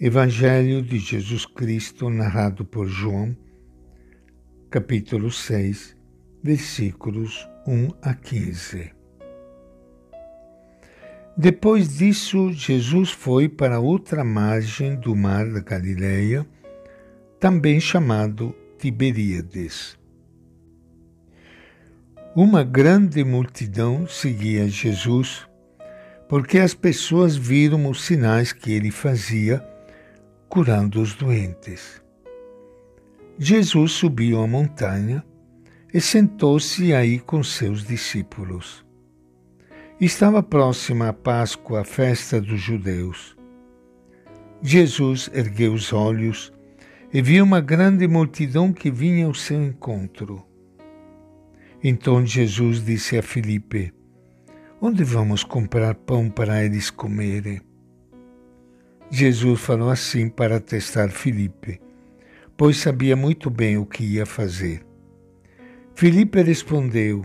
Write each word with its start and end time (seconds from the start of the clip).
Evangelho 0.00 0.80
de 0.80 0.96
Jesus 0.96 1.44
Cristo, 1.44 2.08
narrado 2.08 2.64
por 2.64 2.86
João, 2.86 3.36
capítulo 4.70 5.28
6, 5.28 5.96
versículos 6.40 7.48
1 7.66 7.88
a 8.00 8.14
15. 8.14 8.92
Depois 11.36 11.98
disso, 11.98 12.52
Jesus 12.52 13.10
foi 13.10 13.48
para 13.48 13.80
outra 13.80 14.22
margem 14.22 14.94
do 14.94 15.16
mar 15.16 15.50
da 15.50 15.58
Galileia, 15.58 16.46
também 17.40 17.80
chamado 17.80 18.54
Tiberíades. 18.78 19.98
Uma 22.36 22.62
grande 22.62 23.24
multidão 23.24 24.06
seguia 24.06 24.68
Jesus, 24.68 25.44
porque 26.28 26.60
as 26.60 26.72
pessoas 26.72 27.34
viram 27.34 27.90
os 27.90 28.04
sinais 28.04 28.52
que 28.52 28.70
ele 28.70 28.92
fazia 28.92 29.60
curando 30.48 31.00
os 31.02 31.14
doentes. 31.14 32.02
Jesus 33.38 33.92
subiu 33.92 34.42
a 34.42 34.46
montanha 34.46 35.24
e 35.92 36.00
sentou-se 36.00 36.92
aí 36.94 37.18
com 37.18 37.42
seus 37.44 37.84
discípulos. 37.84 38.84
Estava 40.00 40.42
próxima 40.42 41.08
a 41.08 41.12
Páscoa, 41.12 41.82
a 41.82 41.84
festa 41.84 42.40
dos 42.40 42.60
judeus. 42.60 43.36
Jesus 44.62 45.30
ergueu 45.32 45.72
os 45.72 45.92
olhos 45.92 46.52
e 47.12 47.22
viu 47.22 47.44
uma 47.44 47.60
grande 47.60 48.08
multidão 48.08 48.72
que 48.72 48.90
vinha 48.90 49.26
ao 49.26 49.34
seu 49.34 49.62
encontro. 49.62 50.44
Então 51.82 52.24
Jesus 52.24 52.84
disse 52.84 53.18
a 53.18 53.22
Filipe: 53.22 53.92
Onde 54.80 55.04
vamos 55.04 55.44
comprar 55.44 55.94
pão 55.94 56.28
para 56.28 56.64
eles 56.64 56.90
comerem? 56.90 57.67
Jesus 59.10 59.60
falou 59.60 59.88
assim 59.88 60.28
para 60.28 60.60
testar 60.60 61.08
Filipe, 61.08 61.80
pois 62.56 62.76
sabia 62.76 63.16
muito 63.16 63.48
bem 63.48 63.78
o 63.78 63.86
que 63.86 64.04
ia 64.04 64.26
fazer. 64.26 64.84
Filipe 65.94 66.42
respondeu: 66.42 67.24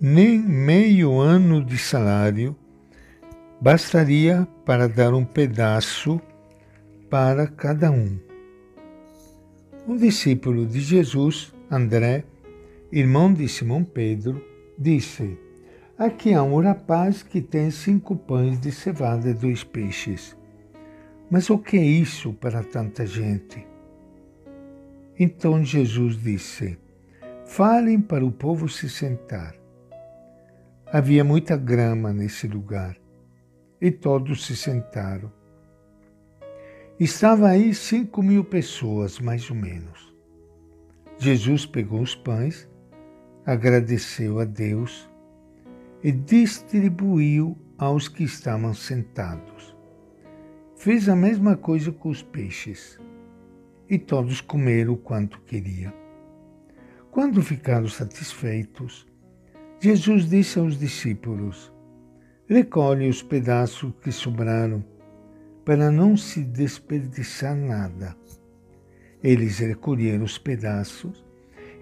Nem 0.00 0.38
meio 0.38 1.18
ano 1.18 1.64
de 1.64 1.76
salário 1.76 2.56
bastaria 3.60 4.46
para 4.64 4.88
dar 4.88 5.12
um 5.14 5.24
pedaço 5.24 6.20
para 7.10 7.48
cada 7.48 7.90
um. 7.90 8.16
Um 9.86 9.96
discípulo 9.96 10.64
de 10.64 10.80
Jesus, 10.80 11.52
André, 11.68 12.24
irmão 12.92 13.32
de 13.32 13.48
Simão 13.48 13.82
Pedro, 13.82 14.40
disse: 14.78 15.36
Aqui 16.00 16.32
há 16.32 16.42
um 16.42 16.58
rapaz 16.62 17.22
que 17.22 17.42
tem 17.42 17.70
cinco 17.70 18.16
pães 18.16 18.58
de 18.58 18.72
cevada 18.72 19.28
e 19.28 19.34
dois 19.34 19.62
peixes. 19.62 20.34
Mas 21.30 21.50
o 21.50 21.58
que 21.58 21.76
é 21.76 21.84
isso 21.84 22.32
para 22.32 22.62
tanta 22.62 23.04
gente? 23.04 23.66
Então 25.18 25.62
Jesus 25.62 26.16
disse: 26.16 26.78
Falem 27.44 28.00
para 28.00 28.24
o 28.24 28.32
povo 28.32 28.66
se 28.66 28.88
sentar. 28.88 29.54
Havia 30.90 31.22
muita 31.22 31.54
grama 31.54 32.14
nesse 32.14 32.48
lugar 32.48 32.96
e 33.78 33.90
todos 33.90 34.46
se 34.46 34.56
sentaram. 34.56 35.30
Estava 36.98 37.48
aí 37.48 37.74
cinco 37.74 38.22
mil 38.22 38.42
pessoas, 38.42 39.18
mais 39.18 39.50
ou 39.50 39.56
menos. 39.56 40.16
Jesus 41.18 41.66
pegou 41.66 42.00
os 42.00 42.14
pães, 42.14 42.66
agradeceu 43.44 44.40
a 44.40 44.46
Deus 44.46 45.09
e 46.02 46.10
distribuiu 46.10 47.56
aos 47.76 48.08
que 48.08 48.24
estavam 48.24 48.74
sentados. 48.74 49.76
Fez 50.76 51.08
a 51.08 51.16
mesma 51.16 51.56
coisa 51.56 51.92
com 51.92 52.08
os 52.08 52.22
peixes, 52.22 52.98
e 53.88 53.98
todos 53.98 54.40
comeram 54.40 54.96
quanto 54.96 55.40
queriam. 55.42 55.92
Quando 57.10 57.42
ficaram 57.42 57.88
satisfeitos, 57.88 59.06
Jesus 59.80 60.28
disse 60.28 60.58
aos 60.58 60.78
discípulos: 60.78 61.72
Recolhe 62.46 63.08
os 63.08 63.22
pedaços 63.22 63.92
que 64.02 64.12
sobraram, 64.12 64.84
para 65.64 65.90
não 65.90 66.16
se 66.16 66.42
desperdiçar 66.42 67.54
nada. 67.54 68.16
Eles 69.22 69.58
recolheram 69.58 70.24
os 70.24 70.38
pedaços 70.38 71.29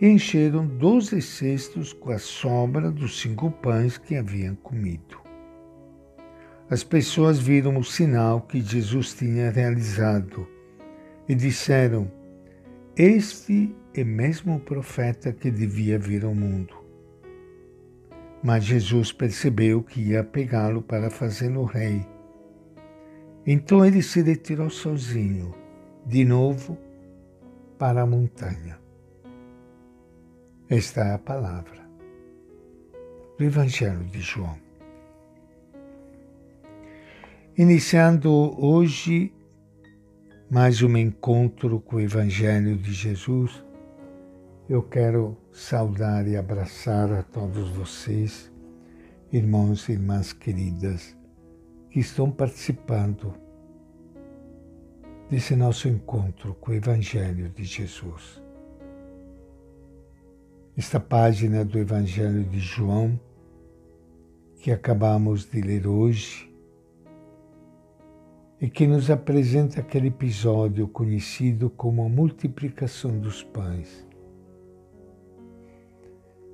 encheram 0.00 0.64
doze 0.64 1.20
cestos 1.20 1.92
com 1.92 2.10
a 2.10 2.18
sobra 2.18 2.90
dos 2.90 3.20
cinco 3.20 3.50
pães 3.50 3.98
que 3.98 4.14
haviam 4.14 4.54
comido. 4.54 5.18
As 6.70 6.84
pessoas 6.84 7.38
viram 7.38 7.78
o 7.78 7.84
sinal 7.84 8.42
que 8.42 8.60
Jesus 8.60 9.14
tinha 9.14 9.50
realizado 9.50 10.46
e 11.28 11.34
disseram: 11.34 12.10
Este 12.96 13.74
é 13.94 14.04
mesmo 14.04 14.56
o 14.56 14.60
profeta 14.60 15.32
que 15.32 15.50
devia 15.50 15.98
vir 15.98 16.24
ao 16.24 16.34
mundo. 16.34 16.74
Mas 18.42 18.64
Jesus 18.64 19.10
percebeu 19.10 19.82
que 19.82 20.00
ia 20.00 20.22
pegá-lo 20.22 20.80
para 20.80 21.10
fazê-lo 21.10 21.64
rei. 21.64 22.06
Então 23.44 23.84
ele 23.84 24.02
se 24.02 24.22
retirou 24.22 24.70
sozinho, 24.70 25.52
de 26.06 26.24
novo, 26.24 26.78
para 27.78 28.02
a 28.02 28.06
montanha. 28.06 28.87
Esta 30.70 31.00
é 31.00 31.14
a 31.14 31.18
palavra 31.18 31.80
do 33.38 33.42
Evangelho 33.42 34.04
de 34.04 34.20
João. 34.20 34.54
Iniciando 37.56 38.30
hoje 38.62 39.32
mais 40.50 40.82
um 40.82 40.94
encontro 40.94 41.80
com 41.80 41.96
o 41.96 42.00
Evangelho 42.02 42.76
de 42.76 42.92
Jesus, 42.92 43.64
eu 44.68 44.82
quero 44.82 45.38
saudar 45.50 46.28
e 46.28 46.36
abraçar 46.36 47.10
a 47.14 47.22
todos 47.22 47.70
vocês, 47.70 48.52
irmãos 49.32 49.88
e 49.88 49.92
irmãs 49.92 50.34
queridas, 50.34 51.16
que 51.90 52.00
estão 52.00 52.30
participando 52.30 53.32
desse 55.30 55.56
nosso 55.56 55.88
encontro 55.88 56.54
com 56.56 56.72
o 56.72 56.74
Evangelho 56.74 57.48
de 57.48 57.64
Jesus 57.64 58.46
esta 60.78 61.00
página 61.00 61.64
do 61.64 61.76
Evangelho 61.76 62.44
de 62.44 62.60
João 62.60 63.18
que 64.60 64.70
acabamos 64.70 65.44
de 65.44 65.60
ler 65.60 65.88
hoje 65.88 66.48
e 68.60 68.70
que 68.70 68.86
nos 68.86 69.10
apresenta 69.10 69.80
aquele 69.80 70.06
episódio 70.06 70.86
conhecido 70.86 71.68
como 71.68 72.04
a 72.04 72.08
multiplicação 72.08 73.18
dos 73.18 73.42
pães. 73.42 74.06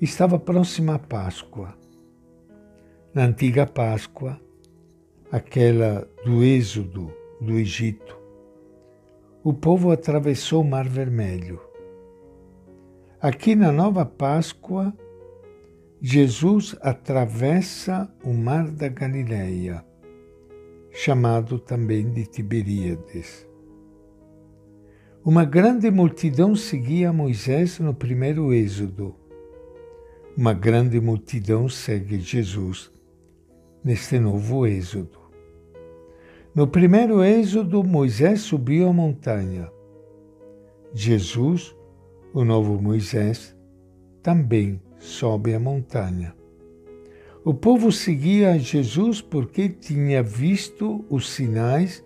Estava 0.00 0.38
próxima 0.38 0.94
a 0.94 0.98
Páscoa. 1.00 1.76
Na 3.12 3.24
antiga 3.24 3.66
Páscoa, 3.66 4.40
aquela 5.32 6.08
do 6.24 6.44
êxodo 6.44 7.12
do 7.40 7.54
Egito, 7.54 8.16
o 9.42 9.52
povo 9.52 9.90
atravessou 9.90 10.62
o 10.62 10.64
Mar 10.64 10.88
Vermelho 10.88 11.71
Aqui 13.22 13.54
na 13.54 13.70
nova 13.70 14.04
Páscoa, 14.04 14.92
Jesus 16.00 16.74
atravessa 16.80 18.12
o 18.24 18.32
mar 18.32 18.68
da 18.68 18.88
Galileia, 18.88 19.84
chamado 20.90 21.56
também 21.60 22.10
de 22.10 22.26
Tiberíades. 22.26 23.46
Uma 25.24 25.44
grande 25.44 25.88
multidão 25.88 26.56
seguia 26.56 27.12
Moisés 27.12 27.78
no 27.78 27.94
primeiro 27.94 28.52
êxodo. 28.52 29.14
Uma 30.36 30.52
grande 30.52 31.00
multidão 31.00 31.68
segue 31.68 32.18
Jesus 32.18 32.90
neste 33.84 34.18
novo 34.18 34.66
êxodo. 34.66 35.20
No 36.52 36.66
primeiro 36.66 37.22
êxodo, 37.22 37.84
Moisés 37.84 38.40
subiu 38.40 38.88
a 38.88 38.92
montanha. 38.92 39.70
Jesus 40.92 41.72
o 42.32 42.44
novo 42.44 42.80
Moisés 42.80 43.54
também 44.22 44.80
sobe 44.98 45.54
a 45.54 45.60
montanha. 45.60 46.34
O 47.44 47.52
povo 47.52 47.90
seguia 47.90 48.58
Jesus 48.58 49.20
porque 49.20 49.68
tinha 49.68 50.22
visto 50.22 51.04
os 51.10 51.28
sinais 51.28 52.04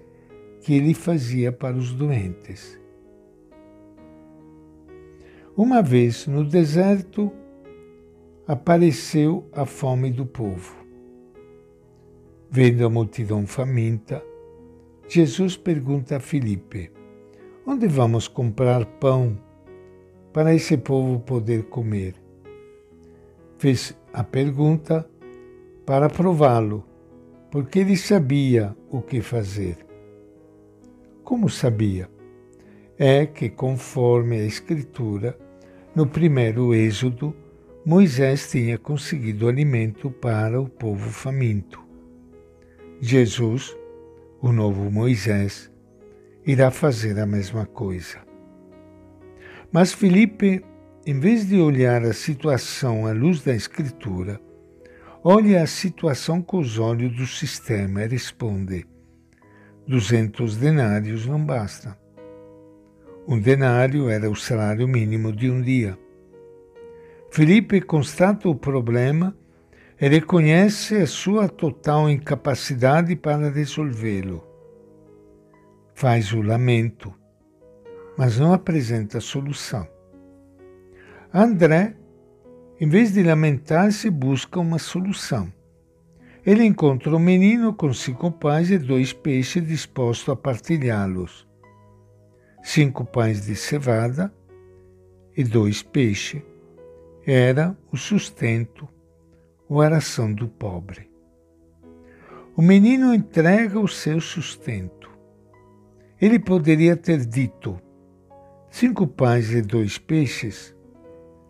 que 0.63 0.75
ele 0.75 0.95
fazia 0.95 1.53
para 1.53 1.77
os 1.77 1.93
doentes. 1.93 2.81
Uma 5.57 5.83
vez 5.83 6.27
no 6.27 6.45
deserto, 6.45 7.31
apareceu 8.47 9.49
a 9.53 9.65
fome 9.65 10.11
do 10.11 10.27
povo. 10.27 10.75
Vendo 12.51 12.85
a 12.87 12.91
multidão 12.91 13.47
faminta, 13.47 14.23
Jesus 15.09 15.57
pergunta 15.57 16.17
a 16.17 16.21
Filipe: 16.21 16.91
Onde 17.67 17.87
vamos 17.87 18.27
comprar 18.27 18.85
pão 18.85 19.39
para 20.37 20.55
esse 20.55 20.77
povo 20.77 21.19
poder 21.19 21.63
comer. 21.63 22.15
Fez 23.57 23.97
a 24.13 24.23
pergunta 24.23 25.09
para 25.87 26.11
prová-lo, 26.11 26.85
porque 27.51 27.79
ele 27.79 27.97
sabia 27.97 28.77
o 28.91 29.01
que 29.01 29.23
fazer. 29.23 29.79
Como 31.25 31.49
sabia? 31.49 32.11
É 32.99 33.25
que, 33.25 33.49
conforme 33.49 34.37
a 34.37 34.45
Escritura, 34.45 35.39
no 35.95 36.07
primeiro 36.07 36.75
êxodo, 36.75 37.35
Moisés 37.83 38.51
tinha 38.51 38.77
conseguido 38.77 39.49
alimento 39.49 40.11
para 40.11 40.61
o 40.61 40.69
povo 40.69 41.09
faminto. 41.09 41.83
Jesus, 43.01 43.75
o 44.43 44.53
novo 44.53 44.91
Moisés, 44.91 45.73
irá 46.47 46.71
fazer 46.71 47.19
a 47.19 47.25
mesma 47.25 47.65
coisa. 47.65 48.26
Mas 49.73 49.93
Felipe, 49.93 50.65
em 51.05 51.19
vez 51.19 51.47
de 51.47 51.61
olhar 51.61 52.03
a 52.05 52.13
situação 52.13 53.07
à 53.07 53.13
luz 53.13 53.43
da 53.43 53.55
Escritura, 53.55 54.41
olha 55.23 55.63
a 55.63 55.67
situação 55.67 56.41
com 56.41 56.59
os 56.59 56.79
olhos 56.79 57.15
do 57.17 57.27
sistema 57.27 58.05
e 58.05 58.09
responde: 58.09 58.87
duzentos 59.87 60.57
denários 60.57 61.27
não 61.27 61.45
basta. 61.45 61.99
Um 63.29 63.41
denário 63.41 64.09
era 64.09 64.31
o 64.31 64.37
salário 64.37 64.87
mínimo 64.87 65.33
de 65.33 65.51
um 65.51 65.61
dia. 65.61 65.99
Felipe 67.31 67.81
constata 67.81 68.49
o 68.49 68.55
problema 68.55 69.37
e 70.01 70.09
reconhece 70.09 70.97
a 70.97 71.07
sua 71.07 71.49
total 71.49 72.09
incapacidade 72.09 73.17
para 73.17 73.51
resolvê-lo. 73.51 74.45
Faz 75.95 76.33
o 76.33 76.41
lamento, 76.41 77.13
mas 78.17 78.39
não 78.39 78.53
apresenta 78.53 79.21
solução. 79.21 79.87
André, 81.33 81.97
em 82.81 82.89
vez 82.89 83.13
de 83.13 83.23
lamentar-se, 83.23 84.09
busca 84.11 84.59
uma 84.59 84.79
solução. 84.79 85.53
Ele 86.45 86.65
encontra 86.65 87.15
um 87.15 87.19
menino 87.19 87.75
com 87.75 87.93
cinco 87.93 88.31
pães 88.31 88.71
e 88.71 88.79
dois 88.79 89.13
peixes 89.13 89.67
disposto 89.67 90.31
a 90.31 90.37
partilhá-los. 90.37 91.47
Cinco 92.63 93.05
pães 93.05 93.45
de 93.45 93.57
cevada 93.57 94.33
e 95.37 95.43
dois 95.43 95.83
peixes. 95.83 96.43
Era 97.27 97.77
o 97.93 97.97
sustento 97.97 98.89
a 99.69 99.89
ração 99.89 100.33
do 100.33 100.47
pobre. 100.47 101.11
O 102.57 102.63
menino 102.63 103.13
entrega 103.13 103.81
o 103.81 103.89
seu 103.89 104.21
sustento. 104.21 105.11
Ele 106.21 106.39
poderia 106.39 106.97
ter 106.97 107.27
dito: 107.27 107.81
cinco 108.79 109.07
pães 109.07 109.53
e 109.53 109.63
dois 109.63 109.97
peixes? 109.97 110.77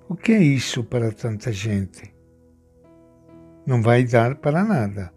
O 0.08 0.14
que 0.14 0.30
é 0.30 0.40
isso 0.40 0.84
para 0.84 1.10
tanta 1.10 1.50
gente? 1.50 2.14
Não 3.66 3.82
vai 3.82 4.04
dar 4.04 4.36
para 4.36 4.62
nada. 4.62 5.12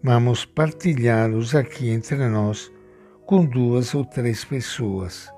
Vamos 0.00 0.44
partilhá-los 0.44 1.52
aqui 1.52 1.90
entre 1.90 2.28
nós 2.28 2.70
com 3.26 3.44
duas 3.44 3.92
ou 3.92 4.04
três 4.04 4.44
pessoas. 4.44 5.28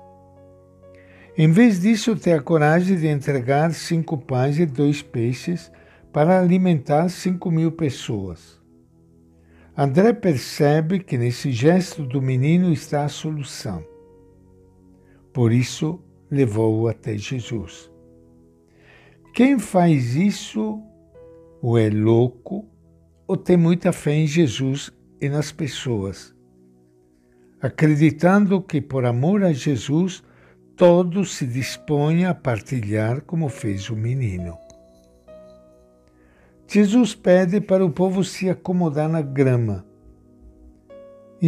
Em 1.35 1.51
vez 1.51 1.81
disso, 1.81 2.15
tem 2.15 2.33
a 2.33 2.41
coragem 2.41 2.95
de 2.95 3.07
entregar 3.07 3.73
cinco 3.73 4.15
pães 4.15 4.59
e 4.59 4.65
dois 4.67 5.01
peixes 5.01 5.71
para 6.13 6.39
alimentar 6.39 7.09
cinco 7.09 7.49
mil 7.49 7.71
pessoas. 7.71 8.61
André 9.75 10.13
percebe 10.13 10.99
que 10.99 11.17
nesse 11.17 11.51
gesto 11.51 12.03
do 12.03 12.21
menino 12.21 12.71
está 12.71 13.05
a 13.05 13.09
solução. 13.09 13.96
Por 15.37 15.53
isso, 15.53 15.99
levou-o 16.31 16.87
até 16.87 17.15
Jesus. 17.15 17.91
Quem 19.35 19.59
faz 19.59 20.15
isso 20.15 20.81
ou 21.61 21.77
é 21.77 21.91
louco 21.91 22.65
ou 23.27 23.37
tem 23.37 23.55
muita 23.55 23.91
fé 23.91 24.15
em 24.15 24.25
Jesus 24.25 24.91
e 25.21 25.29
nas 25.29 25.51
pessoas, 25.51 26.33
acreditando 27.61 28.59
que 28.63 28.81
por 28.81 29.05
amor 29.05 29.43
a 29.43 29.53
Jesus 29.53 30.23
todos 30.75 31.35
se 31.35 31.45
dispõem 31.45 32.25
a 32.25 32.33
partilhar 32.33 33.21
como 33.21 33.47
fez 33.47 33.91
o 33.91 33.95
menino. 33.95 34.57
Jesus 36.67 37.13
pede 37.13 37.61
para 37.61 37.85
o 37.85 37.91
povo 37.91 38.23
se 38.23 38.49
acomodar 38.49 39.07
na 39.07 39.21
grama. 39.21 39.85
Em 41.39 41.47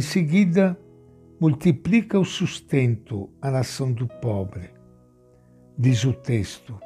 seguida, 0.00 0.78
multiplica 1.40 2.18
o 2.18 2.24
sustento 2.24 3.30
à 3.40 3.50
nação 3.50 3.92
do 3.92 4.06
pobre. 4.06 4.70
Diz 5.76 6.04
o 6.04 6.12
texto. 6.12 6.78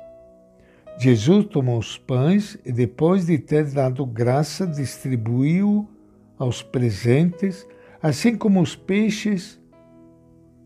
Jesus 0.99 1.47
tomou 1.47 1.79
os 1.79 1.97
pães 1.97 2.59
e, 2.65 2.73
depois 2.73 3.27
de 3.27 3.39
ter 3.39 3.71
dado 3.71 4.05
graça, 4.05 4.67
distribuiu 4.67 5.89
aos 6.37 6.63
presentes, 6.63 7.67
assim 8.03 8.37
como 8.37 8.61
os 8.61 8.75
peixes, 8.75 9.61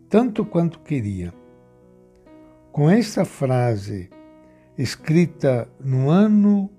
tanto 0.08 0.44
quanto 0.44 0.80
queria. 0.80 1.34
Com 2.70 2.88
esta 2.88 3.24
frase, 3.24 4.08
escrita 4.78 5.68
no 5.78 6.08
ano 6.08 6.70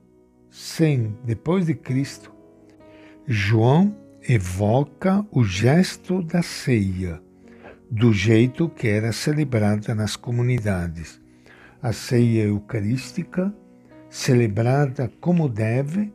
100 0.49 1.17
depois 1.23 1.67
de 1.67 1.75
Cristo, 1.75 2.33
João 3.27 4.02
evoca 4.27 5.25
o 5.31 5.43
gesto 5.43 6.23
da 6.23 6.41
ceia, 6.41 7.21
do 7.91 8.13
jeito 8.13 8.69
que 8.69 8.87
era 8.87 9.11
celebrada 9.11 9.93
nas 9.93 10.15
comunidades. 10.15 11.21
A 11.81 11.91
ceia 11.91 12.43
eucarística, 12.43 13.53
celebrada 14.09 15.11
como 15.19 15.49
deve, 15.49 16.13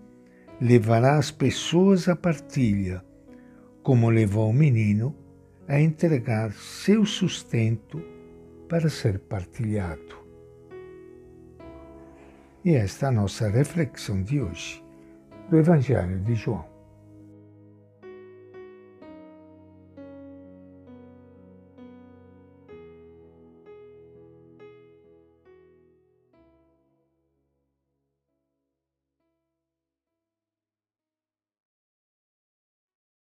levará 0.58 1.18
as 1.18 1.30
pessoas 1.30 2.08
à 2.08 2.16
partilha, 2.16 3.04
como 3.82 4.08
levou 4.08 4.48
o 4.48 4.54
menino 4.54 5.14
a 5.68 5.78
entregar 5.78 6.52
seu 6.52 7.04
sustento 7.04 8.02
para 8.70 8.88
ser 8.88 9.18
partilhado. 9.18 10.16
E 12.64 12.74
esta 12.74 13.06
é 13.06 13.08
a 13.10 13.12
nossa 13.12 13.50
reflexão 13.50 14.22
de 14.22 14.40
hoje 14.40 14.82
do 15.50 15.58
Evangelho 15.58 16.18
de 16.20 16.34
João. 16.34 16.67